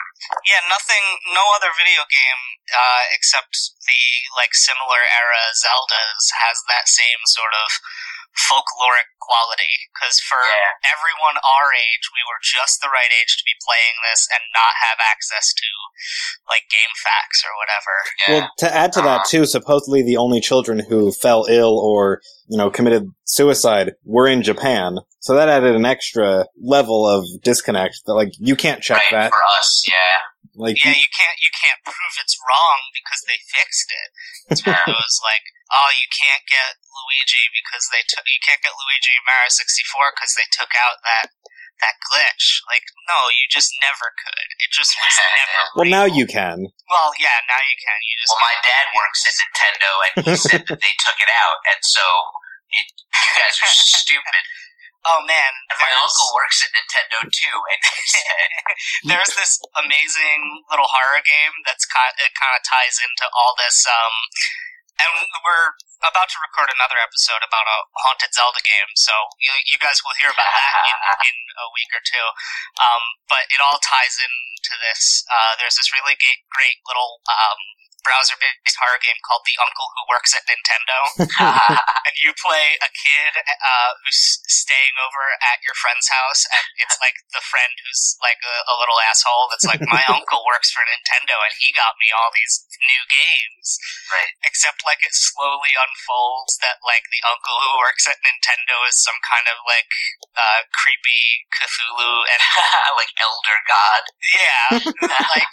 Yeah, 0.45 0.61
nothing. 0.67 1.03
No 1.31 1.43
other 1.55 1.71
video 1.75 2.03
game 2.07 2.41
uh, 2.71 3.03
except 3.15 3.55
the 3.87 4.03
like 4.35 4.51
similar 4.51 4.99
era 5.07 5.43
Zelda's 5.55 6.25
has 6.43 6.59
that 6.67 6.87
same 6.91 7.21
sort 7.31 7.55
of 7.55 7.67
folkloric 8.35 9.09
quality. 9.19 9.73
Because 9.93 10.19
for 10.23 10.39
Yeah. 10.39 10.93
everyone 10.93 11.37
our 11.37 11.73
age, 11.73 12.05
we 12.13 12.23
were 12.27 12.39
just 12.41 12.79
the 12.81 12.89
right 12.89 13.11
age 13.11 13.35
to 13.37 13.43
be 13.43 13.55
playing 13.65 13.95
this 14.07 14.27
and 14.31 14.43
not 14.53 14.73
have 14.87 14.99
access 15.03 15.53
to 15.53 15.67
like 16.47 16.63
game 16.71 16.93
facts 17.03 17.43
or 17.43 17.51
whatever. 17.57 17.95
yeah. 18.19 18.31
Well, 18.33 18.51
to 18.63 18.67
add 18.73 18.93
to 18.93 19.01
that 19.01 19.27
uh-huh. 19.27 19.31
too, 19.31 19.45
supposedly 19.45 20.03
the 20.03 20.17
only 20.17 20.39
children 20.39 20.79
who 20.79 21.11
fell 21.11 21.45
ill 21.49 21.77
or 21.79 22.21
you 22.47 22.57
know 22.57 22.69
committed 22.69 23.11
suicide 23.25 23.93
were 24.05 24.27
in 24.27 24.41
Japan, 24.41 24.99
so 25.19 25.35
that 25.35 25.49
added 25.49 25.75
an 25.75 25.85
extra 25.85 26.45
level 26.61 27.05
of 27.05 27.25
disconnect. 27.43 28.01
That 28.05 28.13
like 28.13 28.31
you 28.39 28.55
can't 28.55 28.81
check 28.81 29.01
right 29.11 29.23
that. 29.23 29.29
for 29.31 29.39
us, 29.59 29.83
yeah. 29.87 29.93
Like 30.57 30.81
Yeah, 30.81 30.97
you 30.97 31.09
can't 31.13 31.37
you 31.37 31.53
can't 31.53 31.79
prove 31.85 32.13
it's 32.17 32.35
wrong 32.41 32.89
because 32.91 33.21
they 33.29 33.37
fixed 33.37 33.93
it. 33.93 34.09
It's 34.49 34.63
one 34.65 34.73
of 34.73 34.89
those 34.89 35.17
like, 35.21 35.45
oh, 35.77 35.89
you 35.93 36.09
can't 36.09 36.43
get 36.49 36.81
Luigi 36.81 37.45
because 37.53 37.85
they 37.93 38.01
took 38.09 38.25
you 38.25 38.41
can't 38.41 38.59
get 38.65 38.73
Luigi 38.73 39.13
in 39.13 39.23
Mario 39.23 39.53
64 39.53 40.17
because 40.17 40.33
they 40.33 40.49
took 40.49 40.73
out 40.73 40.97
that 41.05 41.29
that 41.81 41.97
glitch. 42.09 42.65
Like, 42.65 42.85
no, 43.05 43.29
you 43.29 43.45
just 43.53 43.69
never 43.81 44.09
could. 44.17 44.47
It 44.61 44.69
just 44.73 44.97
was 44.97 45.13
never. 45.13 45.61
well, 45.77 45.89
now 45.89 46.05
you 46.09 46.25
can. 46.25 46.73
Well, 46.89 47.09
yeah, 47.21 47.37
now 47.45 47.61
you 47.61 47.77
can. 47.77 47.97
You 48.01 48.15
just. 48.17 48.33
Well, 48.33 48.45
my 48.49 48.57
dad 48.65 48.85
works 48.97 49.21
at 49.25 49.33
Nintendo, 49.37 49.91
and 50.01 50.13
he 50.25 50.35
said 50.37 50.63
that 50.65 50.79
they 50.81 50.95
took 50.97 51.17
it 51.21 51.31
out, 51.31 51.57
and 51.69 51.79
so 51.85 52.05
it, 52.73 52.87
you 53.13 53.33
guys 53.37 53.55
are 53.61 53.73
stupid. 54.01 54.43
Oh 55.07 55.23
man, 55.23 55.51
And 55.71 55.79
my 55.79 55.93
uncle 56.03 56.29
works 56.35 56.59
at 56.67 56.75
Nintendo 56.75 57.23
too, 57.31 57.57
and 57.71 57.81
there's 59.15 59.31
this 59.39 59.55
amazing 59.79 60.67
little 60.67 60.87
horror 60.87 61.23
game 61.23 61.55
that's 61.63 61.87
kind 61.87 62.11
it 62.19 62.35
kind 62.35 62.51
of 62.51 62.61
ties 62.67 62.99
into 62.99 63.25
all 63.31 63.55
this 63.55 63.87
um 63.87 64.13
and 64.97 65.09
we're 65.45 65.77
about 66.05 66.29
to 66.29 66.37
record 66.41 66.69
another 66.73 66.97
episode 67.01 67.41
about 67.41 67.65
a 67.69 67.77
haunted 68.05 68.33
Zelda 68.33 68.61
game, 68.61 68.91
so 68.97 69.13
you, 69.41 69.53
you 69.69 69.77
guys 69.81 70.01
will 70.01 70.17
hear 70.17 70.29
about 70.29 70.49
that 70.49 70.73
in, 70.89 70.97
in 71.33 71.37
a 71.57 71.67
week 71.73 71.89
or 71.93 72.01
two. 72.01 72.27
Um, 72.81 73.01
but 73.29 73.45
it 73.49 73.61
all 73.61 73.77
ties 73.81 74.17
into 74.17 74.73
this. 74.81 75.25
Uh, 75.29 75.57
there's 75.61 75.77
this 75.77 75.89
really 75.93 76.17
great, 76.17 76.41
great 76.49 76.77
little 76.85 77.21
um, 77.29 77.59
browser-based 78.07 78.79
horror 78.79 79.03
game 79.03 79.19
called 79.27 79.43
The 79.43 79.59
Uncle 79.59 79.87
Who 79.91 80.03
Works 80.07 80.31
at 80.31 80.47
Nintendo, 80.47 80.99
and 81.19 82.15
you 82.23 82.31
play 82.39 82.79
a 82.79 82.87
kid 82.87 83.33
uh, 83.43 83.91
who's 83.99 84.39
staying 84.47 84.95
over 85.03 85.23
at 85.43 85.59
your 85.67 85.75
friend's 85.75 86.07
house, 86.07 86.47
and 86.47 86.65
it's 86.79 86.95
like 87.03 87.19
the 87.35 87.43
friend 87.43 87.75
who's 87.83 88.15
like 88.23 88.39
a, 88.47 88.55
a 88.71 88.75
little 88.79 88.95
asshole 89.03 89.51
that's 89.51 89.67
like, 89.67 89.83
my 89.91 90.03
uncle 90.07 90.39
works 90.47 90.71
for 90.71 90.87
Nintendo, 90.87 91.35
and 91.43 91.53
he 91.59 91.75
got 91.75 91.99
me 91.99 92.07
all 92.15 92.31
these 92.31 92.63
new 92.79 93.03
games. 93.11 93.75
Right. 94.07 94.31
Except 94.47 94.87
like 94.87 95.03
it 95.03 95.11
slowly 95.11 95.75
unfolds 95.75 96.55
that 96.63 96.79
like 96.87 97.03
the 97.11 97.23
uncle 97.27 97.59
who 97.59 97.83
works 97.83 98.07
at 98.07 98.23
Nintendo 98.23 98.87
is 98.87 98.95
some 98.95 99.19
kind 99.27 99.51
of 99.51 99.59
like 99.67 99.91
uh, 100.37 100.63
creepy 100.71 101.43
Cthulhu 101.51 102.23
and 102.31 102.41
like 102.99 103.11
elder 103.19 103.59
god. 103.67 104.03
yeah, 104.31 104.67
like 105.35 105.51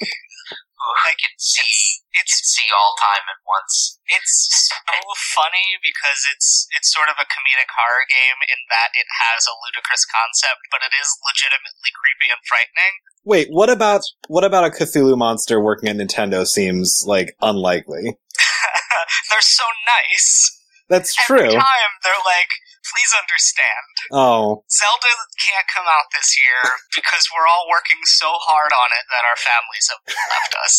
I 0.84 1.16
can 1.16 1.32
see 1.40 2.04
it's 2.12 2.36
can 2.36 2.44
see 2.44 2.68
all 2.70 2.94
time 3.00 3.24
at 3.26 3.40
once. 3.42 3.98
it's 4.06 4.68
so 4.68 5.00
funny 5.34 5.80
because 5.80 6.20
it's 6.30 6.68
it's 6.76 6.92
sort 6.92 7.08
of 7.08 7.16
a 7.18 7.26
comedic 7.26 7.70
horror 7.72 8.04
game 8.06 8.38
in 8.44 8.60
that 8.70 8.92
it 8.94 9.08
has 9.24 9.48
a 9.48 9.56
ludicrous 9.64 10.04
concept, 10.04 10.68
but 10.70 10.84
it 10.84 10.92
is 10.92 11.08
legitimately 11.24 11.90
creepy 11.96 12.28
and 12.30 12.42
frightening. 12.44 12.94
Wait, 13.24 13.48
what 13.48 13.72
about 13.72 14.04
what 14.28 14.44
about 14.44 14.68
a 14.68 14.72
Cthulhu 14.72 15.16
monster 15.16 15.58
working 15.58 15.88
at 15.88 15.96
Nintendo 15.96 16.46
seems 16.46 17.02
like 17.08 17.34
unlikely. 17.40 18.20
They're 19.30 19.40
so 19.40 19.64
nice. 19.88 20.60
That's 20.88 21.16
Every 21.26 21.48
true. 21.48 21.56
time 21.56 21.92
they're 22.04 22.24
like, 22.28 22.52
please 22.92 23.12
understand. 23.16 23.86
Oh, 24.12 24.64
Zelda 24.68 25.12
can't 25.40 25.68
come 25.72 25.88
out 25.88 26.08
this 26.12 26.36
year 26.36 26.60
because 26.94 27.24
we're 27.32 27.48
all 27.48 27.66
working 27.72 28.00
so 28.04 28.28
hard 28.44 28.72
on 28.72 28.88
it 28.92 29.06
that 29.08 29.24
our 29.24 29.38
families 29.40 29.86
have 29.92 30.02
left 30.04 30.52
us. 30.60 30.74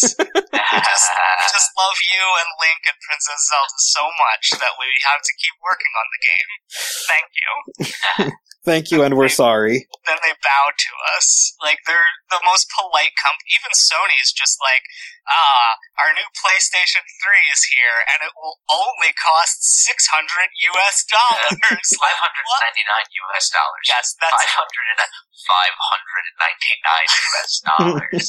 just- 0.86 1.12
We 1.16 1.48
just 1.52 1.72
love 1.78 1.98
you 2.14 2.24
and 2.42 2.50
Link 2.62 2.82
and 2.90 2.98
Princess 3.06 3.42
Zelda 3.50 3.80
so 3.92 4.04
much 4.22 4.46
that 4.62 4.74
we 4.80 4.88
have 5.10 5.22
to 5.22 5.34
keep 5.42 5.56
working 5.62 5.94
on 5.98 6.08
the 6.14 6.22
game. 6.24 6.50
Thank 7.10 7.30
you. 7.36 7.52
Thank 8.66 8.90
you, 8.92 9.06
and 9.06 9.14
we're 9.16 9.30
sorry. 9.32 9.88
Then 10.10 10.18
they 10.26 10.34
bow 10.42 10.66
to 10.74 10.92
us. 11.16 11.54
Like, 11.62 11.80
they're 11.86 12.10
the 12.34 12.42
most 12.44 12.68
polite 12.74 13.14
company. 13.16 13.54
Even 13.56 13.72
Sony's 13.78 14.34
just 14.34 14.58
like, 14.60 14.84
ah, 15.30 15.78
our 16.02 16.12
new 16.18 16.26
PlayStation 16.36 17.02
3 17.06 17.54
is 17.54 17.62
here 17.70 17.98
and 18.10 18.26
it 18.26 18.34
will 18.38 18.58
only 18.70 19.14
cost 19.16 19.62
600 19.62 20.50
US 20.74 20.98
dollars. 21.14 21.88
Five 22.02 22.20
hundred 22.22 22.44
and 22.46 22.62
ninety 22.62 22.86
nine 22.86 23.08
US 23.30 23.46
dollars. 23.54 23.84
yes, 23.86 24.06
that's 24.20 24.34
Five 24.34 24.54
hundred 24.58 24.86
and 24.92 25.00
five 25.46 25.76
hundred 25.78 26.24
and 26.26 26.38
ninety 26.42 26.74
nine 26.82 27.10
US 27.30 27.52
dollars. 27.62 28.26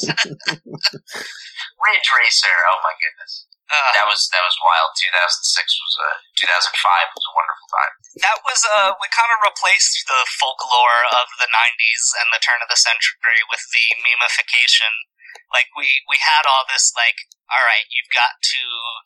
Ridge 1.81 2.09
Racer. 2.13 2.55
Oh 2.69 2.79
my 2.85 2.93
goodness. 3.01 3.46
Uh, 3.67 3.91
That 3.95 4.07
was 4.07 4.27
that 4.31 4.43
was 4.43 4.55
wild. 4.63 4.95
Two 4.95 5.11
thousand 5.11 5.43
six 5.43 5.75
was 5.79 5.93
a 5.99 6.09
two 6.39 6.47
thousand 6.47 6.73
five 6.79 7.07
was 7.11 7.25
a 7.27 7.33
wonderful 7.35 7.67
time. 7.71 7.93
that 8.23 8.39
was 8.47 8.59
uh 8.63 8.91
we 9.03 9.07
kind 9.11 9.29
of 9.33 9.39
replaced 9.43 10.07
the 10.07 10.21
folklore 10.39 11.03
of 11.13 11.27
the 11.41 11.49
90s 11.51 12.03
and 12.23 12.27
the 12.33 12.41
turn 12.41 12.63
of 12.63 12.69
the 12.71 12.79
century 12.79 13.43
with 13.51 13.61
the 13.75 13.85
memification 14.07 14.89
like 15.53 15.69
we 15.77 15.87
we 16.09 16.17
had 16.19 16.43
all 16.49 16.63
this 16.71 16.91
like 16.97 17.27
all 17.51 17.63
right 17.67 17.85
you've 17.93 18.11
got 18.11 18.39
to 18.41 18.61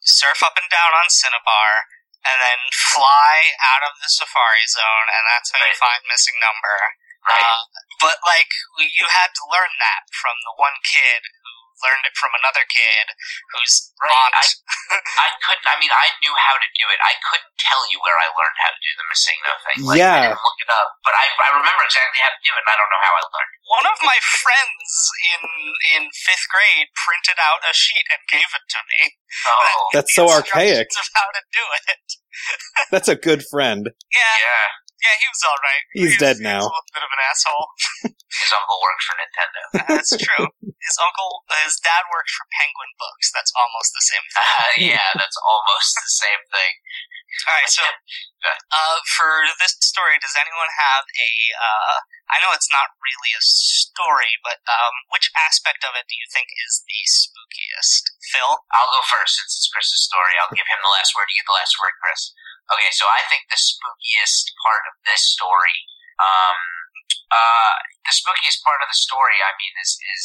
surf 0.06 0.42
up 0.46 0.56
and 0.58 0.70
down 0.72 0.94
on 0.96 1.10
cinnabar 1.12 1.90
and 2.22 2.38
then 2.40 2.62
fly 2.72 3.52
out 3.74 3.82
of 3.86 3.98
the 4.00 4.10
safari 4.10 4.66
zone 4.70 5.08
and 5.10 5.24
that's 5.34 5.50
how 5.52 5.62
you 5.66 5.76
find 5.78 6.02
missing 6.08 6.38
number 6.40 6.78
Right. 7.22 7.38
uh, 7.38 7.62
but 8.02 8.18
like 8.26 8.50
you 8.82 9.06
had 9.06 9.30
to 9.38 9.44
learn 9.54 9.70
that 9.78 10.10
from 10.10 10.34
the 10.42 10.58
one 10.58 10.74
kid 10.82 11.22
learned 11.84 12.06
it 12.08 12.16
from 12.18 12.32
another 12.38 12.64
kid 12.70 13.06
who's 13.54 13.92
Right, 14.02 14.10
aunt 14.34 14.34
I 15.22 15.30
couldn't. 15.46 15.68
I 15.70 15.78
mean, 15.78 15.94
I 15.94 16.10
knew 16.26 16.34
how 16.34 16.58
to 16.58 16.70
do 16.74 16.86
it. 16.90 16.98
I 17.06 17.14
couldn't 17.22 17.54
tell 17.62 17.82
you 17.94 18.02
where 18.02 18.18
I 18.18 18.28
learned 18.34 18.58
how 18.58 18.72
to 18.74 18.80
do 18.82 18.92
the 18.98 19.06
MissingNo 19.06 19.52
thing. 19.62 19.78
Like, 19.86 19.98
I 19.98 20.02
Yeah. 20.02 20.22
didn't 20.26 20.42
look 20.42 20.60
it 20.62 20.72
up, 20.74 20.90
but 21.06 21.14
I, 21.14 21.26
I 21.38 21.50
remember 21.54 21.84
exactly 21.86 22.18
how 22.26 22.34
to 22.34 22.42
do 22.42 22.50
it, 22.58 22.62
and 22.66 22.72
I 22.74 22.76
don't 22.82 22.90
know 22.90 23.04
how 23.06 23.14
I 23.14 23.24
learned. 23.30 23.54
one 23.78 23.88
of 23.94 23.98
my 24.02 24.18
friends 24.42 24.90
in 25.38 25.42
in 25.98 26.02
fifth 26.18 26.48
grade 26.50 26.90
printed 26.98 27.38
out 27.38 27.62
a 27.62 27.74
sheet 27.78 28.06
and 28.10 28.22
gave 28.26 28.50
it 28.50 28.66
to 28.74 28.80
me. 28.90 29.02
Oh, 29.48 29.82
That's 29.94 30.14
so 30.18 30.26
archaic. 30.30 30.90
Of 30.90 31.08
how 31.14 31.30
to 31.30 31.42
do 31.54 31.66
it. 31.94 32.06
That's 32.92 33.08
a 33.12 33.16
good 33.16 33.46
friend. 33.46 33.86
Yeah, 34.12 34.36
yeah. 34.42 34.66
Yeah, 35.02 35.16
he 35.20 35.28
was 35.28 35.42
all 35.44 35.60
right. 35.66 35.84
He's 35.92 36.02
He 36.02 36.08
was- 36.16 36.22
dead 36.22 36.38
he 36.40 36.46
was 36.46 36.52
now. 36.54 36.62
a 36.62 36.70
little 36.72 36.94
bit 36.94 37.04
of 37.06 37.12
an 37.12 37.22
asshole. 37.26 37.68
His 38.32 38.52
uncle 38.56 38.80
works 38.80 39.04
for 39.06 39.16
Nintendo. 39.20 39.64
That's 39.92 40.14
true. 40.16 40.48
His 40.64 40.98
uncle, 41.04 41.44
his 41.68 41.78
dad 41.84 42.08
worked 42.10 42.32
for 42.32 42.48
Penguin 42.58 42.90
Books. 42.96 43.28
That's 43.36 43.52
almost 43.60 43.92
the 43.92 44.06
same 44.08 44.26
thing. 44.32 44.48
Uh, 44.56 44.72
yeah, 44.96 45.10
that's 45.20 45.38
almost 45.46 45.94
the 46.00 46.10
same 46.10 46.42
thing. 46.50 46.74
All 47.48 47.54
right, 47.54 47.70
so 47.70 47.84
uh, 47.86 48.98
for 49.20 49.46
this 49.62 49.78
story, 49.84 50.16
does 50.20 50.34
anyone 50.40 50.72
have 50.80 51.06
a? 51.06 51.32
Uh, 51.54 51.96
I 52.34 52.40
know 52.42 52.50
it's 52.56 52.72
not 52.72 52.96
really 53.04 53.32
a 53.36 53.44
story, 53.44 54.34
but 54.48 54.64
um, 54.68 54.96
which 55.14 55.28
aspect 55.36 55.84
of 55.86 55.94
it 56.00 56.08
do 56.10 56.16
you 56.18 56.26
think 56.32 56.50
is 56.66 56.82
the 56.88 57.02
spookiest? 57.08 58.16
Phil. 58.32 58.64
I'll 58.74 58.92
go 58.96 59.04
first 59.06 59.38
since 59.44 59.54
it's 59.60 59.70
Chris's 59.70 60.02
story. 60.08 60.34
I'll 60.40 60.56
give 60.56 60.66
him 60.72 60.80
the 60.82 60.92
last 60.92 61.14
word. 61.14 61.28
You 61.32 61.44
get 61.44 61.48
the 61.52 61.60
last 61.60 61.76
word, 61.78 61.94
Chris. 62.00 62.32
Okay, 62.72 62.92
so 62.96 63.06
I 63.06 63.22
think 63.28 63.52
the 63.52 63.60
spookiest 63.60 64.56
part 64.64 64.84
of 64.88 64.96
this 65.04 65.28
story, 65.36 65.78
um, 66.24 66.60
uh, 67.28 67.76
the 68.08 68.16
spookiest 68.16 68.64
part 68.64 68.80
of 68.80 68.88
the 68.88 68.96
story, 68.96 69.44
I 69.44 69.52
mean, 69.60 69.76
is 69.84 70.00
is 70.16 70.24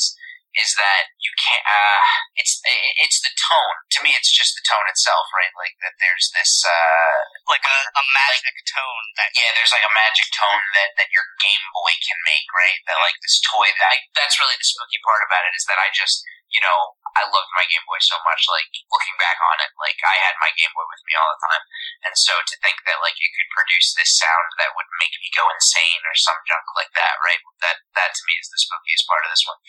is 0.56 0.72
that 0.80 1.12
you 1.20 1.28
can't. 1.36 1.66
Uh, 1.66 2.00
it's 2.38 2.62
it's 3.02 3.20
the 3.20 3.34
tone. 3.34 3.76
To 3.98 3.98
me, 4.06 4.14
it's 4.14 4.30
just 4.32 4.54
the 4.54 4.64
tone 4.64 4.86
itself, 4.88 5.26
right? 5.34 5.52
Like 5.58 5.74
that. 5.82 5.98
There's 5.98 6.30
this. 6.32 6.62
Uh, 6.64 7.18
Like 7.46 7.62
a, 7.62 7.78
a 7.94 8.04
magic 8.26 8.58
tone 8.66 9.06
that 9.22 9.30
yeah, 9.38 9.54
there's 9.54 9.70
like 9.70 9.86
a 9.86 9.94
magic 9.94 10.26
tone 10.34 10.64
that, 10.74 10.90
that 10.98 11.14
your 11.14 11.22
Game 11.38 11.66
Boy 11.78 11.94
can 12.02 12.18
make, 12.26 12.48
right? 12.50 12.78
That 12.90 12.98
like 12.98 13.14
this 13.22 13.38
toy 13.38 13.70
that 13.70 13.86
I, 13.86 13.96
that's 14.18 14.34
really 14.42 14.58
the 14.58 14.66
spooky 14.66 14.98
part 15.06 15.22
about 15.30 15.46
it 15.46 15.54
is 15.54 15.62
that 15.70 15.78
I 15.78 15.94
just, 15.94 16.26
you 16.56 16.64
know, 16.64 16.96
I 17.12 17.28
loved 17.28 17.52
my 17.52 17.68
Game 17.68 17.84
Boy 17.84 18.00
so 18.00 18.16
much. 18.24 18.48
Like 18.48 18.72
looking 18.88 19.16
back 19.20 19.36
on 19.44 19.60
it, 19.60 19.76
like 19.76 20.00
I 20.00 20.16
had 20.24 20.40
my 20.40 20.48
Game 20.56 20.72
Boy 20.72 20.88
with 20.88 21.04
me 21.04 21.12
all 21.12 21.28
the 21.28 21.44
time, 21.44 21.64
and 22.08 22.16
so 22.16 22.32
to 22.32 22.56
think 22.64 22.80
that 22.88 23.04
like 23.04 23.20
it 23.20 23.32
could 23.36 23.52
produce 23.52 23.92
this 23.92 24.16
sound 24.16 24.48
that 24.56 24.72
would 24.72 24.88
make 24.96 25.12
me 25.20 25.28
go 25.36 25.44
insane 25.52 26.00
or 26.08 26.16
some 26.16 26.40
junk 26.48 26.64
like 26.72 26.96
that, 26.96 27.20
right? 27.20 27.40
That 27.60 27.84
that 27.92 28.16
to 28.16 28.22
me 28.24 28.40
is 28.40 28.48
the 28.48 28.60
spookiest 28.60 29.04
part 29.04 29.28
of 29.28 29.32
this 29.32 29.44
one. 29.44 29.60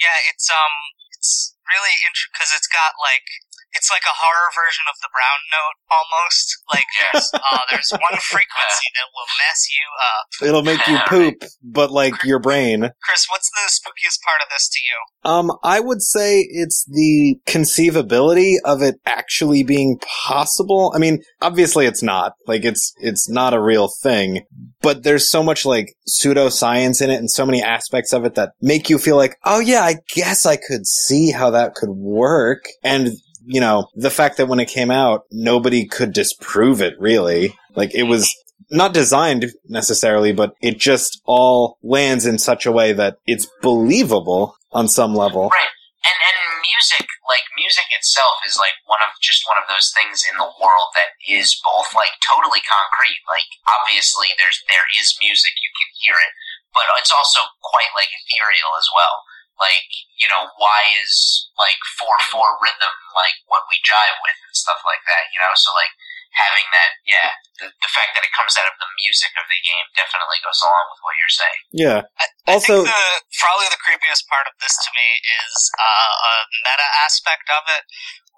Yeah, 0.00 0.16
it's 0.32 0.48
um, 0.48 0.74
it's 1.12 1.52
really 1.68 1.92
interesting 2.00 2.32
because 2.32 2.52
it's 2.56 2.72
got 2.72 2.96
like 2.96 3.28
it's 3.74 3.90
like 3.90 4.04
a 4.04 4.16
horror 4.16 4.50
version 4.52 4.84
of 4.88 4.96
the 5.00 5.10
brown 5.12 5.40
note 5.52 5.76
almost. 5.88 6.46
Like 6.72 6.88
there's 7.00 7.30
uh, 7.34 7.64
there's 7.70 7.90
one 7.90 8.18
frequency 8.20 8.88
that 8.96 9.08
will 9.12 9.30
mess 9.40 9.60
you 9.72 9.86
up. 10.00 10.26
It'll 10.48 10.66
make 10.66 10.86
you 10.86 10.98
poop, 11.08 11.44
but 11.62 11.90
like 11.90 12.24
your 12.24 12.38
brain. 12.38 12.90
Chris, 13.02 13.26
what's 13.28 13.50
the 13.50 13.68
spookiest 13.68 14.20
part 14.22 14.40
of 14.40 14.48
this 14.50 14.68
to 14.68 14.78
you? 14.84 15.30
Um, 15.30 15.52
I 15.62 15.80
would 15.80 16.02
say 16.02 16.40
it's 16.40 16.84
the 16.84 17.40
conceivability 17.46 18.56
of 18.64 18.82
it 18.82 18.96
actually 19.06 19.62
being 19.62 19.98
possible. 19.98 20.92
I 20.94 20.98
mean, 20.98 21.22
obviously 21.40 21.86
it's 21.86 22.02
not. 22.02 22.34
Like 22.46 22.64
it's 22.64 22.92
it's 22.98 23.28
not 23.28 23.54
a 23.54 23.62
real 23.62 23.88
thing. 24.02 24.44
But 24.80 25.04
there's 25.04 25.30
so 25.30 25.42
much 25.42 25.64
like 25.64 25.94
pseudoscience 26.08 27.00
in 27.00 27.10
it 27.10 27.16
and 27.16 27.30
so 27.30 27.46
many 27.46 27.62
aspects 27.62 28.12
of 28.12 28.24
it 28.24 28.34
that 28.34 28.52
make 28.60 28.90
you 28.90 28.98
feel 28.98 29.16
like, 29.16 29.36
oh 29.44 29.60
yeah, 29.60 29.82
I 29.82 29.96
guess 30.14 30.44
I 30.44 30.56
could 30.56 30.86
see 30.86 31.30
how 31.30 31.50
that 31.50 31.74
could 31.74 31.90
work. 31.90 32.64
And 32.82 33.12
you 33.46 33.60
know, 33.60 33.88
the 33.94 34.10
fact 34.10 34.36
that 34.36 34.48
when 34.48 34.60
it 34.60 34.68
came 34.68 34.90
out, 34.90 35.24
nobody 35.30 35.86
could 35.86 36.12
disprove 36.12 36.80
it 36.80 36.94
really. 36.98 37.54
Like 37.74 37.94
it 37.94 38.04
was 38.04 38.34
not 38.70 38.94
designed 38.94 39.52
necessarily, 39.68 40.32
but 40.32 40.54
it 40.60 40.78
just 40.78 41.20
all 41.24 41.78
lands 41.82 42.26
in 42.26 42.38
such 42.38 42.66
a 42.66 42.72
way 42.72 42.92
that 42.92 43.18
it's 43.26 43.46
believable 43.60 44.56
on 44.72 44.88
some 44.88 45.14
level. 45.14 45.52
Right. 45.52 45.72
And 46.02 46.18
and 46.18 46.42
music, 46.64 47.06
like 47.28 47.46
music 47.54 47.86
itself 47.94 48.42
is 48.42 48.58
like 48.58 48.74
one 48.88 48.98
of 49.06 49.14
just 49.22 49.46
one 49.46 49.60
of 49.60 49.70
those 49.70 49.92
things 49.94 50.26
in 50.26 50.34
the 50.34 50.50
world 50.58 50.90
that 50.98 51.14
is 51.22 51.54
both 51.62 51.94
like 51.94 52.16
totally 52.24 52.64
concrete. 52.64 53.22
Like 53.28 53.46
obviously 53.68 54.34
there's 54.40 54.58
there 54.66 54.88
is 54.98 55.14
music, 55.20 55.54
you 55.62 55.70
can 55.78 55.90
hear 56.02 56.16
it, 56.16 56.32
but 56.74 56.88
it's 56.98 57.14
also 57.14 57.44
quite 57.62 57.92
like 57.94 58.10
ethereal 58.10 58.72
as 58.80 58.88
well. 58.90 59.22
Like, 59.60 59.88
you 60.18 60.26
know, 60.32 60.48
why 60.58 60.80
is 61.02 61.12
like 61.60 61.78
four 62.00 62.16
four 62.32 62.58
rhythm 62.58 62.94
like 63.14 63.36
what 63.46 63.68
we 63.68 63.78
jive 63.84 64.18
with 64.24 64.38
and 64.48 64.54
stuff 64.56 64.80
like 64.88 65.04
that, 65.06 65.28
you 65.30 65.38
know? 65.38 65.52
So 65.54 65.70
like 65.76 65.92
having 66.32 66.64
that 66.72 66.96
yeah, 67.04 67.28
the, 67.60 67.68
the 67.68 67.90
fact 67.92 68.16
that 68.16 68.24
it 68.24 68.32
comes 68.32 68.56
out 68.56 68.64
of 68.66 68.76
the 68.80 68.88
music 69.04 69.32
of 69.36 69.44
the 69.52 69.60
game 69.60 69.86
definitely 69.92 70.40
goes 70.40 70.60
along 70.64 70.84
with 70.90 71.00
what 71.04 71.14
you're 71.20 71.36
saying. 71.36 71.62
Yeah. 71.76 72.00
I 72.48 72.56
Also- 72.56 72.82
think 72.82 72.90
the, 72.90 73.04
probably 73.36 73.68
the 73.68 73.82
creepiest 73.84 74.24
part 74.32 74.48
of 74.48 74.56
this 74.58 74.74
to 74.80 74.90
me 74.96 75.08
is 75.44 75.52
uh, 75.76 76.12
a 76.16 76.32
meta 76.64 76.88
aspect 77.04 77.46
of 77.52 77.68
it, 77.68 77.84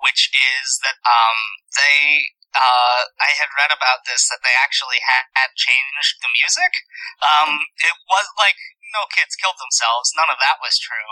which 0.03 0.29
is 0.35 0.83
that 0.83 0.99
um, 1.07 1.39
they. 1.79 2.35
Uh, 2.55 3.11
I 3.19 3.35
had 3.35 3.51
read 3.59 3.75
about 3.75 4.07
this 4.07 4.31
that 4.31 4.41
they 4.47 4.55
actually 4.55 5.03
had, 5.03 5.27
had 5.35 5.53
changed 5.59 6.23
the 6.23 6.31
music. 6.39 6.73
Um, 7.19 7.67
it 7.83 7.97
was 8.07 8.27
like 8.39 8.59
no 8.95 9.11
kids 9.11 9.35
killed 9.35 9.59
themselves. 9.59 10.15
None 10.15 10.31
of 10.31 10.39
that 10.39 10.63
was 10.63 10.79
true. 10.79 11.11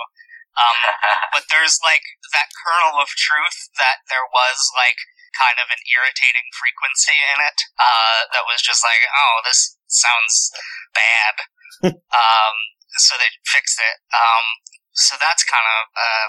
Um, 0.54 0.78
but 1.34 1.50
there's 1.50 1.82
like 1.82 2.06
that 2.30 2.54
kernel 2.54 3.02
of 3.02 3.10
truth 3.18 3.74
that 3.82 4.06
there 4.06 4.26
was 4.30 4.58
like 4.78 4.98
kind 5.34 5.56
of 5.58 5.68
an 5.72 5.80
irritating 5.88 6.46
frequency 6.52 7.16
in 7.16 7.38
it 7.40 7.58
uh, 7.80 8.28
that 8.36 8.44
was 8.44 8.60
just 8.60 8.84
like, 8.84 9.02
oh, 9.08 9.42
this 9.42 9.76
sounds 9.88 10.52
bad. 10.92 11.34
um, 12.12 12.54
so 13.00 13.16
they 13.16 13.32
fixed 13.48 13.80
it. 13.80 13.98
Um, 14.12 14.44
so 14.92 15.16
that's 15.16 15.42
kind 15.48 15.64
of 15.64 15.82
uh, 15.96 16.26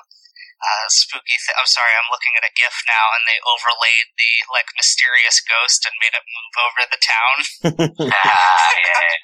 uh, 0.64 0.88
spooky. 0.88 1.36
Th- 1.36 1.58
I'm 1.60 1.68
sorry, 1.68 1.92
I'm 1.94 2.08
looking 2.08 2.34
at 2.40 2.48
a 2.48 2.56
GIF 2.56 2.76
now, 2.88 3.12
and 3.20 3.24
they 3.28 3.40
overlaid 3.44 4.16
the 4.16 4.34
like 4.56 4.72
mysterious 4.80 5.44
ghost 5.44 5.84
and 5.84 5.94
made 6.00 6.16
it 6.16 6.24
move 6.24 6.56
over 6.64 6.82
the 6.88 7.02
town. 7.04 7.38
Ah, 8.14 8.70
yeah. 8.74 9.20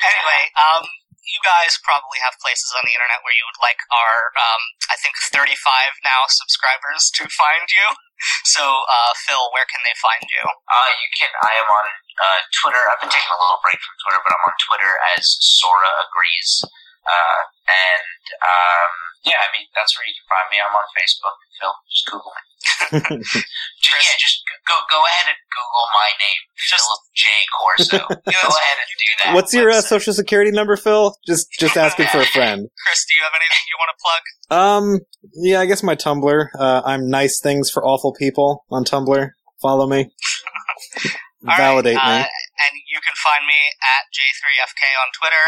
anyway, 0.00 0.42
um, 0.56 0.84
you 1.22 1.40
guys 1.46 1.78
probably 1.80 2.18
have 2.20 2.34
places 2.42 2.72
on 2.74 2.82
the 2.84 2.92
internet 2.92 3.22
where 3.22 3.34
you 3.36 3.46
would 3.46 3.60
like 3.62 3.78
our, 3.94 4.34
um, 4.36 4.62
I 4.90 4.96
think 4.98 5.14
35 5.30 5.54
now 6.02 6.26
subscribers 6.28 7.08
to 7.20 7.30
find 7.30 7.64
you. 7.70 7.86
So, 8.46 8.62
uh, 8.62 9.12
Phil, 9.26 9.50
where 9.54 9.66
can 9.66 9.82
they 9.86 9.96
find 9.98 10.22
you? 10.26 10.44
Uh, 10.66 10.90
you 10.98 11.08
can. 11.14 11.30
I 11.42 11.52
am 11.58 11.66
on 11.66 11.86
uh, 12.22 12.40
Twitter. 12.62 12.82
I've 12.86 13.02
been 13.02 13.10
taking 13.10 13.32
a 13.34 13.38
little 13.38 13.58
break 13.62 13.78
from 13.82 13.96
Twitter, 14.02 14.20
but 14.22 14.30
I'm 14.34 14.44
on 14.46 14.56
Twitter 14.62 14.92
as 15.16 15.22
Sora 15.42 15.90
agrees. 16.06 16.50
Uh, 17.02 17.40
and 17.66 18.22
um, 18.46 18.90
yeah, 19.24 19.38
I 19.38 19.48
mean 19.54 19.66
that's 19.74 19.94
where 19.96 20.06
you 20.06 20.14
can 20.14 20.26
find 20.26 20.46
me. 20.50 20.58
I'm 20.58 20.74
on 20.74 20.88
Facebook. 20.94 21.36
Phil, 21.58 21.74
just 21.90 22.06
Google 22.10 22.32
me. 22.34 22.52
Just, 22.92 23.98
yeah, 23.98 24.16
just 24.20 24.42
go 24.68 24.74
go 24.88 25.02
ahead 25.04 25.26
and 25.26 25.40
Google 25.50 25.86
my 25.90 26.10
name, 26.22 26.42
Philip 26.54 27.02
J 27.14 27.26
Corso. 27.58 27.98
go 27.98 28.48
ahead 28.54 28.78
and 28.78 28.90
do 28.94 29.10
that. 29.24 29.34
What's 29.34 29.52
your 29.52 29.70
uh, 29.70 29.80
social 29.80 30.12
security 30.12 30.52
number, 30.52 30.76
Phil? 30.76 31.16
Just 31.26 31.48
just 31.58 31.76
asking 31.76 32.06
for 32.06 32.20
a 32.20 32.26
friend. 32.26 32.68
Chris, 32.86 33.06
do 33.08 33.16
you 33.16 33.22
have 33.22 33.32
anything 33.34 33.62
you 33.66 33.78
want 33.80 33.90
to 33.90 33.98
plug? 33.98 34.22
Um, 34.54 35.00
yeah, 35.34 35.60
I 35.60 35.66
guess 35.66 35.82
my 35.82 35.96
Tumblr. 35.96 36.46
Uh, 36.54 36.82
I'm 36.84 37.08
nice 37.08 37.40
things 37.40 37.70
for 37.70 37.84
awful 37.84 38.12
people 38.12 38.64
on 38.70 38.84
Tumblr. 38.84 39.30
Follow 39.60 39.88
me. 39.88 40.10
All 41.42 41.48
right, 41.48 41.56
Validate 41.58 41.98
uh, 41.98 42.06
me. 42.06 42.22
And 42.22 42.74
you 42.86 43.00
can 43.02 43.16
find 43.18 43.42
me 43.42 43.58
at 43.82 44.06
J3FK 44.14 44.82
on 45.02 45.08
Twitter, 45.18 45.44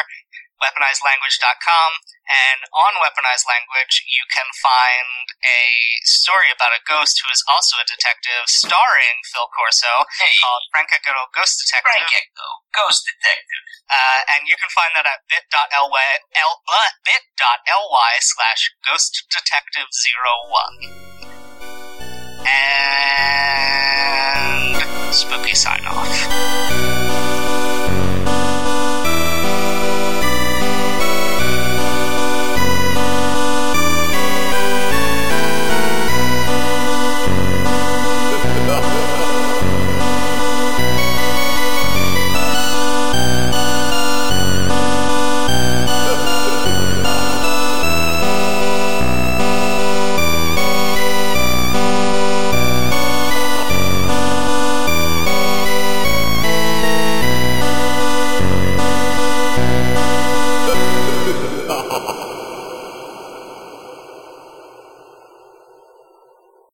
weaponizedlanguage.com, 0.62 1.90
and 2.25 2.61
on 2.73 2.96
Weaponized 3.02 3.44
Language 3.44 4.04
you 4.08 4.25
can 4.32 4.49
find 4.58 5.28
a 5.44 5.64
story 6.08 6.49
about 6.49 6.73
a 6.73 6.80
ghost 6.84 7.20
who 7.20 7.28
is 7.28 7.44
also 7.50 7.76
a 7.80 7.87
detective, 7.87 8.49
starring 8.49 9.20
Phil 9.28 9.49
Corso, 9.52 10.08
Hey, 10.20 10.32
called 10.40 10.64
Frank 10.73 10.88
Echo 10.94 11.12
Ghost 11.34 11.61
Detective. 11.61 11.92
Frank 11.92 12.12
Echo, 12.14 12.49
Ghost 12.73 13.04
Detective. 13.04 13.64
Uh, 13.90 14.20
and 14.37 14.49
you 14.49 14.56
can 14.56 14.70
find 14.73 14.96
that 14.96 15.04
at 15.04 15.28
bit.ly, 15.28 16.08
l, 16.34 16.62
uh, 16.64 16.90
bit.ly 17.04 18.12
slash 18.20 18.73
ghost 18.80 19.28
detective 19.28 19.92
zero 19.92 20.32
one. 20.49 20.80
And 22.49 23.14
spooky 25.14 25.54
sign 25.54 25.85
off. 25.87 26.93